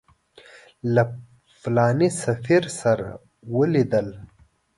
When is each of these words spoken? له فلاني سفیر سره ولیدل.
له 0.93 1.03
فلاني 1.59 2.09
سفیر 2.23 2.63
سره 2.81 3.09
ولیدل. 3.55 4.07